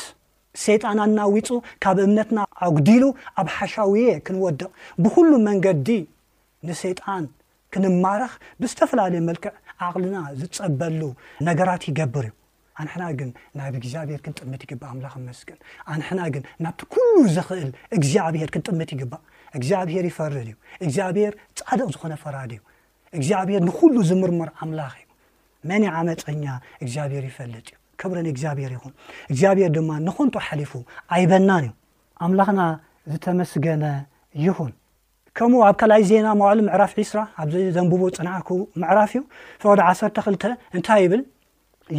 [0.66, 1.48] ሰይጣን ኣናዊፁ
[1.84, 3.04] ካብ እምነትና ኣጉዲሉ
[3.42, 4.70] ኣብ ሓሻዊየ ክንወድቕ
[5.04, 5.88] ብኩሉ መንገዲ
[6.68, 7.26] ንሰይጣን
[7.74, 9.52] ክንማረኽ ብዝተፈላለየ መልክዕ
[9.88, 11.02] ኣቕልና ዝፀበሉ
[11.50, 12.34] ነገራት ይገብር እዩ
[12.82, 15.58] ኣንሕና ግን ናይብ እግዚኣብሄር ክንጥምት ይግባእ ኣምላኽ ይመስግን
[15.94, 19.24] ኣንሕና ግን ናብቲ ኩሉ ዝኽእል እግዚኣብሄር ክንጥምት ይግባእ
[19.58, 20.54] እግዚኣብሄር ይፈርድ እዩ
[20.88, 22.62] እግዚኣብሄር ጻድቅ ዝኾነ ፈራድ እዩ
[23.18, 25.08] እግዚኣብሄር ንኩሉ ዝምርምር ኣምላኽ እዩ
[25.70, 26.46] መን ዓመፀኛ
[26.84, 27.78] እግዚኣብሄር ይፈልጥ እዩ
[28.12, 28.94] ብረ እግዚኣብሄር ይኹን
[29.32, 30.72] እግዚኣብሔር ድማ ንኾንቱ ሓሊፉ
[31.16, 31.72] ኣይበናን እዩ
[32.26, 32.62] ኣምላኽና
[33.12, 33.84] ዝተመስገነ
[34.46, 34.72] ይኹን
[35.38, 38.36] ከምኡ ኣብ ካልኣይ ዜና መባዕሉ ምዕራፍ ዒስራ ኣብዚ ዘንብቦ ፅናዓ
[38.82, 39.22] ምዕራፍ እዩ
[39.62, 40.44] ፈወዶ ዓሰርተ 2ልተ
[40.78, 41.22] እንታይ ይብል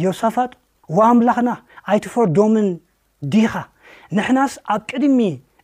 [0.05, 0.51] ዮሳፋጥ
[0.97, 1.49] ወኣምላኽና
[1.91, 2.67] ኣይትፈር ዶምን
[3.35, 3.53] ዲኻ
[4.17, 5.19] ንሕናስ ኣብ ቅድሚ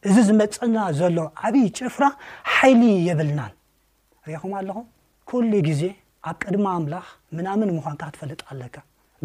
[0.08, 2.06] እዚ ዝመፀና ዘሎ ዓብዪ ጭፍራ
[2.56, 3.54] ሓይሊ የብልናን
[4.30, 4.86] ሪኹም ኣለኹም
[5.32, 5.82] ኩሉ ግዜ
[6.30, 7.08] ኣብ ቅድሚ ኣምላኽ
[7.40, 8.76] ምናምን ምኳንካ ክትፈልጥ ኣለካ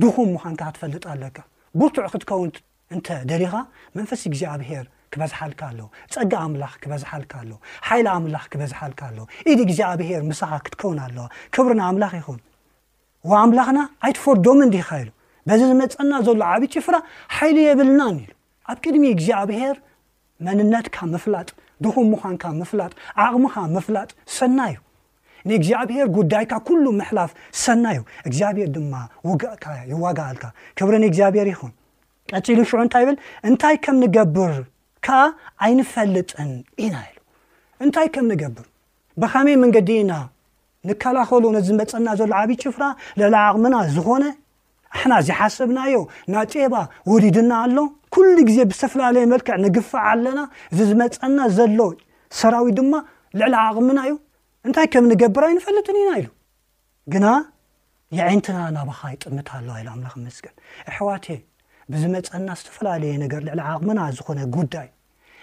[0.02, 1.36] ድኹም ምዃንካ ክትፈልጥ ኣለካ
[1.78, 2.50] ብቱዕ ክትከውን
[2.94, 3.54] እንተ ደሪኻ
[3.96, 9.80] መንፈሲ ግዜ ኣብሄር ክበዝሓልካ ኣለዎ ፀጋ ኣምላኽ ክበዝሓልካ ኣለዎ ሓይሊ ኣምላኽ ክበዝሓልካ ኣለዎ ኢድ ግዜ
[9.90, 11.26] ኣብሄር ምሳኻ ክትከውን ኣለዋ
[11.56, 12.40] ክብርና ኣምላኽ ይኹን
[13.32, 15.10] ወኣምላኽና ኣይትፈርዶም ንዲኻ ኢሉ
[15.48, 16.96] በዚ ዝመፀና ዘሎ ዓብ ይፍራ
[17.36, 18.24] ሓይሉ የብልና ኢ
[18.70, 19.76] ኣብ ቅድሚ ግዜ ኣብሄር
[20.48, 21.48] መንነትካ ምፍላጥ
[21.84, 22.92] ድኹም ምዃንካ ምፍላጥ
[23.24, 24.76] ዓቕሚኻ ምፍላጥ ሰና እዩ
[25.50, 27.30] ንእግዚኣብሄር ጉዳይካ ኩሉ ምሕላፍ
[27.62, 28.92] ሰና እዩ እግዚኣብሄር ድማ
[29.28, 30.44] ውጋእካ ይዋጋኣልካ
[30.78, 31.72] ክብሪን እግዚኣብሄር ይኹን
[32.30, 33.16] ቀፂሉ ሽዑ እንታይ ይብል
[33.48, 34.54] እንታይ ከም ንገብር
[35.06, 35.20] ከዓ
[35.64, 36.50] ኣይንፈልጥን
[36.84, 37.16] ኢና ኢሉ
[37.86, 38.66] እንታይ ከም ንገብር
[39.22, 40.12] ብኸመይ መንገዲ ኢና
[40.88, 42.84] ንከላኸሉ ነዚ ዝመፀና ዘሎ ዓብ ጭፍራ
[43.20, 44.24] ልዕላ ዓቕምና ዝኾነ
[44.94, 45.94] ኣሓና ዝሓሰብናዮ
[46.32, 46.74] ናጤባ
[47.10, 47.76] ወዲድና ኣሎ
[48.14, 50.40] ኩሉ ግዜ ብዝተፈላለየ መልክዕ ንግፋዕ ኣለና
[50.72, 51.78] እዚ ዝመፀና ዘሎ
[52.40, 52.92] ሰራዊ ድማ
[53.40, 54.14] ልዕላ ዓቕምና እዩ
[54.68, 56.28] እንታይ ከም ንገብር ኣይንፈልጥኒ ኢና ኢሉ
[57.12, 57.26] ግና
[58.18, 60.52] የዓይንትና ናባኻ ይጥምት ኣለዋ ኢሉ ኣምላኽ መስግን
[60.90, 61.38] ኣሕዋትእየ
[61.92, 64.88] ብዝመፀና ዝተፈላለየ ነገር ልዕሊ ዓቕምና ዝኾነ ጉዳይ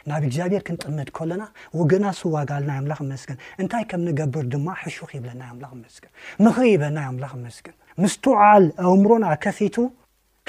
[0.10, 1.44] ናብ እግዚኣብሔር ክንጥምጥ ከለና
[1.80, 6.12] ወገና ስዋጋልናይ ኣምላኽ መስገን እንታይ ከም ንገብር ድማ ሕሹኽ ይብለና ኣምላኽ መስግን
[6.46, 9.76] ምኽሪ ይበለናይ ኣምላኽ መስግን ምስተውዓል ኣእምሮና ከፊቱ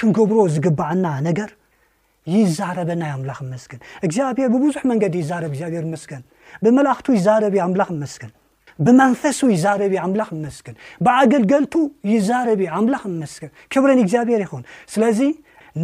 [0.00, 1.50] ክንገብርዎ ዝግባዓና ነገር
[2.36, 6.22] ይዛረበናይ ኣምላኽ መስግን እግዚኣብሔር ብብዙሕ መንገዲ ይዛረብ እግዚኣብሔር መስገን
[6.64, 8.32] ብመላእኽቱ ይዛረብ እዩ ኣምላኽ መስገን
[8.86, 11.74] ብመንፈሱ ይዛረብ ኣምላኽ ንመስግን ብኣገልገልቱ
[12.12, 15.20] ይዛረብ ኣምላኽ ንመስግን ክብረን እግዚኣብሔር ይኹን ስለዚ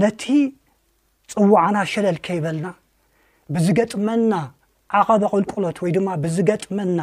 [0.03, 0.23] ነቲ
[1.33, 2.67] ጽዋዕና ሸለል ከይበልና
[3.55, 4.33] ብዝገጥመና
[4.99, 7.01] ዓቐበ ቁልቁሎት ወይ ድማ ብዝገጥመና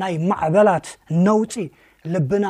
[0.00, 0.86] ናይ ማዕበላት
[1.26, 1.54] ነውፂ
[2.14, 2.46] ልብና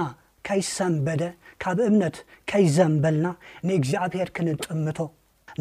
[0.48, 1.22] ከይሰንበደ
[1.62, 2.16] ካብ እምነት
[2.50, 3.26] ከይዘንበልና
[3.68, 4.98] ንእግዚኣብሔር ክንጥምቶ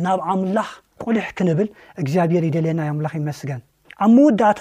[0.04, 0.70] ናብ ኣምላኽ
[1.04, 1.67] ቁልሕ ክንብል
[2.02, 3.62] እግዚኣብሔር ይደልየና ኣምላኽ ይመስገን
[4.04, 4.60] ኣብ መወዳእታ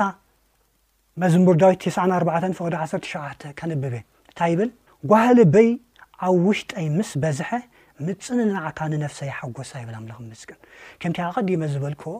[1.22, 2.26] መዝምቡር ዳዊት 94
[2.58, 3.12] ፍቅዲ1ሸ
[3.58, 4.70] ከንብብ እንታይ ይብል
[5.10, 5.68] ጓህሊ በይ
[6.26, 7.50] ኣብ ውሽጠይ ምስ በዝሐ
[8.06, 10.58] ምጽንናዕካ ንነፍሰ ይሓጐሳ የብላ ምለኹ ምስቅን
[11.02, 12.12] ከምታይ ቀዲመ ዝበልክዎ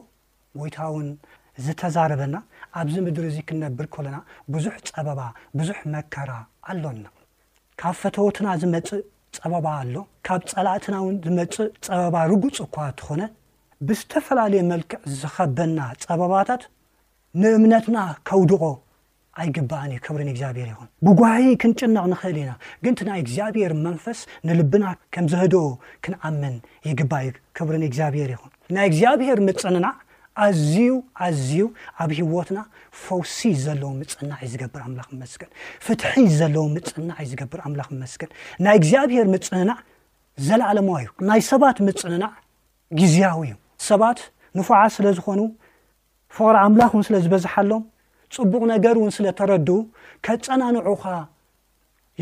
[0.61, 1.07] ቦይታ ውን
[1.65, 2.35] ዝተዛረበና
[2.81, 4.17] ኣብዚ ምድሪ እዙ ክንነብር ከለና
[4.55, 5.19] ብዙሕ ፀበባ
[5.61, 6.31] ብዙሕ መከራ
[6.71, 7.05] ኣሎና
[7.83, 9.03] ካብ ፈተወትና ዝመፅእ
[9.39, 9.95] ፀበባ ኣሎ
[10.27, 13.21] ካብ ፀላእትና ውን ዝመፅእ ፀበባ ርጉፅ እኳ እትኾነ
[13.89, 16.63] ብዝተፈላለየ መልክዕ ዝኸበና ፀበባታት
[17.43, 17.97] ንእምነትና
[18.29, 18.63] ከውድቆ
[19.41, 22.51] ኣይግባእን እዩ ክብርን እግዚኣብሄር ይኹን ብጓሂ ክንጭነቕ ንኽእል ኢና
[22.83, 25.53] ግን ቲ ናይ እግዚኣብሔር መንፈስ ንልብና ከም ዘህድ
[26.05, 26.55] ክንዓመን
[26.89, 29.93] ይግባእ ዩ ክብርን እግዚኣብሄር ይኹን ናይ እግዚኣብሔር ምፅንናዕ
[30.45, 30.77] ኣዝዩ
[31.25, 31.57] ኣዝዩ
[32.03, 32.59] ኣብ ሂወትና
[33.03, 35.49] ፈውሲ ዘለዎ ምፅናዕ እዩ ዝገብር ኣምላኽ መስግን
[35.85, 38.29] ፍትሒ ዘለዎ ምፅናዕ እዩ ዝገብር ኣምላኽ መስግን
[38.65, 39.77] ናይ እግዚኣብሄር ምጽንናዕ
[40.47, 42.31] ዘለዓለማዋ እዩ ናይ ሰባት ምፅንናዕ
[43.01, 43.55] ግዜያዊ እዩ
[43.89, 44.19] ሰባት
[44.57, 45.41] ንፉዓት ስለ ዝኾኑ
[46.37, 47.83] ፍቕሪ ኣምላኽ እውን ስለ ዝበዝሓሎም
[48.35, 49.77] ፅቡቕ ነገር እውን ስለ ተረድኡ
[50.25, 51.03] ከፀናንዑኻ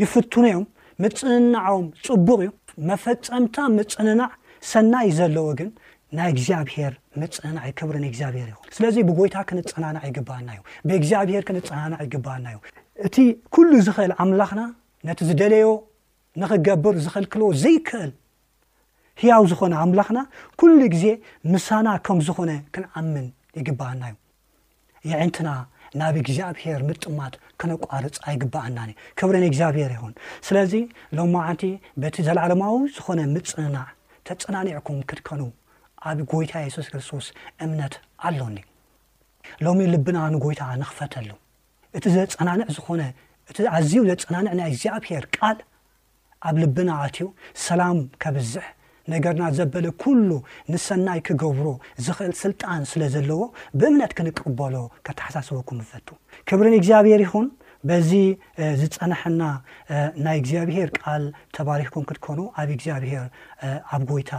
[0.02, 0.64] ይፍትኖ እዮም
[1.04, 2.50] መፅንናዖም ፅቡቕ እዩ
[2.90, 4.28] መፈፀምታ ምፅንናዕ
[4.70, 5.68] ሰናይ ዘለዎ ግን
[6.18, 6.92] ናይ እግዚኣብሄር
[7.22, 12.58] መፅንናዕ ይክብርን እግዚኣብሄር ይኹ ስለዚ ብጎይታ ክንፀናናዕ ይግበኣና እዩ ብእግዚኣብሄር ክንፀናናዕ ይግበኣና እዩ
[13.06, 13.16] እቲ
[13.54, 14.60] ኩሉ ዝክእል ኣምላኽና
[15.08, 15.66] ነቲ ዝደለዮ
[16.40, 18.10] ንኽገብር ዝኽልክልዎ ዘይክአል
[19.22, 20.18] ህያው ዝኾነ ኣምላኽና
[20.60, 21.04] ኩሉ ግዜ
[21.52, 23.26] ምሳና ከም ዝኾነ ክንዓምን
[23.58, 24.16] ይግበኣና እዩ
[25.12, 25.48] የዕንትና
[26.00, 30.14] ናብ እግዚኣብሄር ምጥማት ክነቋርፅ ኣይግባአናኒ ክብረን እግዚኣብሄር ይኹን
[30.46, 30.72] ስለዚ
[31.18, 31.62] ሎሚ መዓንቲ
[32.02, 33.86] በቲ ዘለዓለማዊ ዝኾነ ምፅናዕ
[34.28, 35.40] ተፀናኒዕኩም ክትከኑ
[36.08, 37.26] ኣብ ጎይታ የሱስ ክርስቶስ
[37.64, 37.94] እምነት
[38.28, 38.58] ኣሎኒ
[39.66, 41.30] ሎሚ ልብና ንጎይታ ንኽፈተሉ
[41.98, 43.02] እቲ ዘፀናንዕ ዝኾነ
[43.50, 45.58] እቲ ኣዝዩ ዘፀናንዕ ናይ እግዚኣብሄር ቃል
[46.48, 47.26] ኣብ ልብና ኣትዩ
[47.66, 48.66] ሰላም ከብዝሕ
[49.12, 50.30] ነገርና ዘበለ ኩሉ
[50.72, 51.66] ንሰናይ ክገብሮ
[52.06, 53.40] ዝኽእል ስልጣን ስለ ዘለዎ
[53.80, 54.74] ብእምነት ክንቀበሎ
[55.06, 56.08] ካተሓሳስበኩም ፈቱ
[56.48, 57.46] ክብርን እግዚኣብሄር ይኹን
[57.88, 58.10] በዚ
[58.80, 59.42] ዝፀናሐና
[60.24, 61.24] ናይ እግዚኣብሄር ቃል
[61.56, 63.26] ተባሪኩም ክትኮኑ ኣብ እግዚኣብሄር
[63.94, 64.32] ኣብ ጎይታ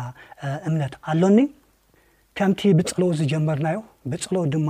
[0.69, 1.39] እምነት ኣሎኒ
[2.39, 3.77] ከምቲ ብጽለው ዝጀመርናዮ
[4.11, 4.69] ብጽሎው ድማ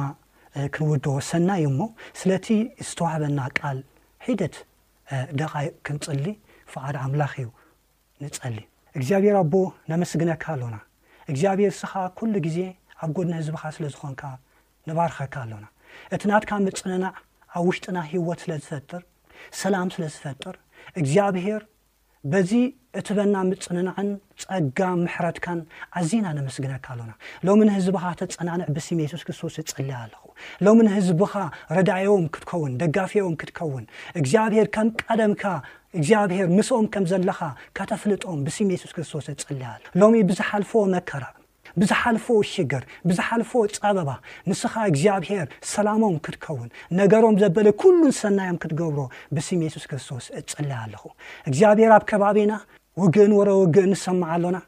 [0.76, 1.82] ክንውድዎ ሰናይ እዩ እሞ
[2.20, 2.48] ስለቲ
[2.90, 3.80] ዝተዋህበና ቃል
[4.28, 4.56] ሒደት
[5.42, 5.54] ደቓ
[5.88, 6.26] ክንጽሊ
[6.74, 7.50] ፍቓድ ኣምላኽ እዩ
[8.24, 8.58] ንጸሊ
[8.98, 9.54] እግዚኣብሔር ኣቦ
[9.92, 10.76] ነመስግነካ ኣሎና
[11.32, 12.58] እግዚኣብሔር ስኻ ኵሉ ጊዜ
[13.06, 14.22] ኣብ ጎድን ህዝብኻ ስለ ዝኾንካ
[14.90, 15.66] ነባርኸካ ኣሎና
[16.16, 17.14] እቲ ናትካ ምጽንናዕ
[17.58, 19.02] ኣብ ውሽጥና ህይወት ስለ ዝፈጥር
[19.62, 20.56] ሰላም ስለ ዝፈጥር
[21.00, 21.64] እግዚኣብሔር
[22.32, 22.52] በዚ
[23.00, 24.08] እት በና ምጽንናዕን
[24.44, 25.60] ጸጋ ምሕረትካን
[26.00, 27.12] ኣዝና ነመስግነካ ኣሎና
[27.48, 30.24] ሎሚ ንህዝብኻ ተጸናንዕ ብሲሜቶስ ክቶስ ይጽሊያ ኣለኹ
[30.66, 31.34] ሎሚ ንህዝቢኻ
[31.78, 33.86] ረዳዮዎም ክትከውን ደጋፊዎም ክትከውን
[34.22, 35.44] እግዚኣብሔር ከም ቀደምካ
[35.98, 37.40] እግዚኣብሔር ምስኦም ከም ዘለኻ
[37.78, 41.24] ካተፍልጦም ብስም የሱስ ክርስቶስ እጽልያለ ሎሚ ብዝሓልፎዎ መከራ
[41.82, 44.10] ብዝሓልፎዎ ሽግር ብዝሓልፎዎ ጸበባ
[44.50, 49.00] ንስኻ እግዚኣብሄር ሰላሞም ክትከውን ነገሮም ዘበለ ኩሉን ሰናዮም ክትገብሮ
[49.38, 51.04] ብስም የሱስ ክርስቶስ እጽሊያ ኣለኹ
[51.50, 52.54] እግዚኣብሄር ኣብ ከባቢና
[53.02, 54.60] ውግእን ወረ ውግእ ንሰማዓ ኣሎና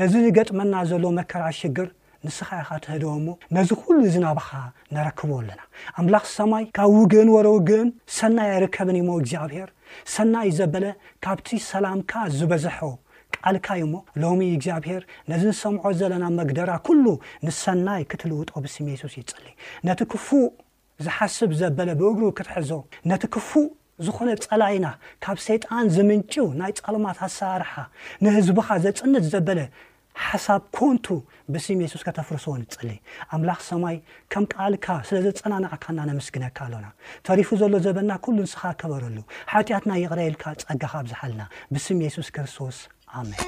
[0.00, 1.88] ነዚ ገጥመና ዘሎ መከራ ሽግር
[2.26, 4.50] ንስኻ ኢኻ ትህደዎ እሞ ነዚ ኩሉ ዙናባኻ
[4.94, 5.60] ነረክቦ ኣሎና
[6.00, 9.68] ኣምላኽ ሰማይ ካብ ውግእን ወረ ውግእን ሰናይ ኣይርከብን እሞ እግዚኣብሄር
[10.14, 10.84] ሰናይ ዘበለ
[11.24, 12.78] ካብቲ ሰላምካ ዝበዝሖ
[13.38, 17.06] ቃልካዩ ሞ ሎሚ እግዚኣብሔር ነዝ ዝሰምዖ ዘለና መግደራ ኵሉ
[17.46, 19.44] ንሰናይ ክትልውጦ ብስምሱስ ይጽል
[19.88, 20.46] ነቲ ክፉእ
[21.06, 22.70] ዝሓስብ ዘበለ ብእግሩ ክትሕዞ
[23.10, 23.68] ነቲ ክፉእ
[24.06, 24.86] ዝኾነ ጸላይና
[25.24, 27.72] ካብ ሰይጣን ዝምንጪው ናይ ጻልማት ኣሰራርሓ
[28.24, 29.60] ንህዝቡኻ ዘጽንት ዘበለ
[30.26, 31.06] ሓሳብ ኮንቱ
[31.52, 32.88] ብስም የሱስ ከተፍርሶዎንጽሊ
[33.36, 33.96] ኣምላኽ ሰማይ
[34.34, 36.86] ከም ቃልካ ስለ ዘጸናናዕካና ነምስግነካ ኣሎና
[37.28, 39.18] ተሪፉ ዘሎ ዘበና ኩሉ እንስኻ ከበረሉ
[39.52, 41.44] ሓጢኣትና ይቕረኤልካ ጸጋኻ ብዛሓልና
[41.76, 42.80] ብስም የሱስ ክርስቶስ
[43.20, 43.46] ኣሜን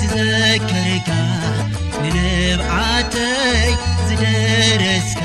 [0.00, 1.08] ዝዘከርከ
[2.02, 3.70] ንንብዓተይ
[4.06, 5.20] ዝደረስከ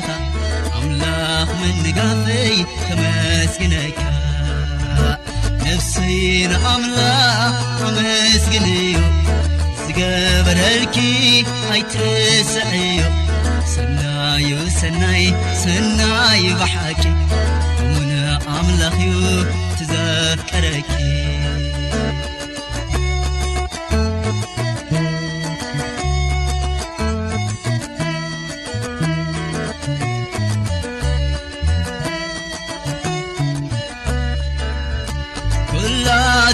[1.61, 2.53] መንጋፈይ
[2.85, 3.99] ከመስግነካ
[5.65, 5.95] ነፍሲ
[6.51, 8.97] ንኣምላኽ ከመስግን እዩ
[9.83, 10.95] ዝገበረልኪ
[11.75, 13.01] ኣይትርስዕ እዩ
[13.75, 15.23] ሰናዩ ሰናይ
[15.63, 17.03] ሰናዩ ሓቂ
[17.83, 18.11] እሙን
[18.57, 19.25] ኣምላኽእዩ
[19.77, 20.89] ትዘፍቀረቂ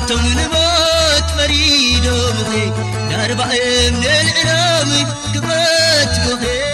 [0.08, 2.74] تنمت فريد مد
[3.12, 6.68] لربعي من العلامي كقتبهي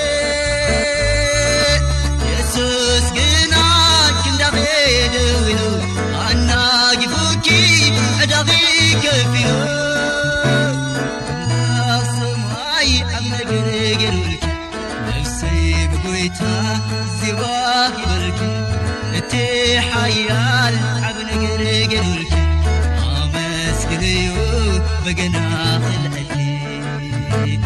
[25.04, 27.64] فجناخ القلين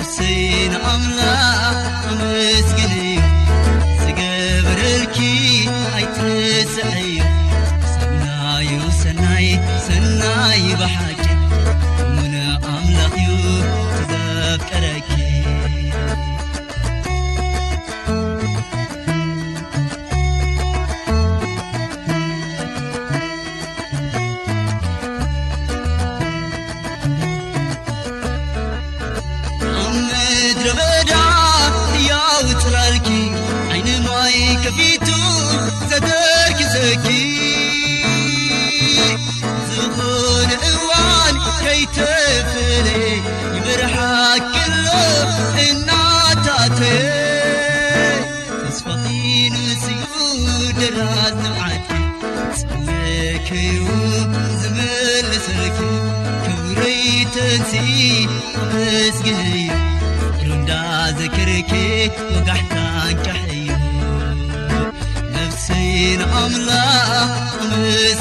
[0.00, 1.39] اسين عملا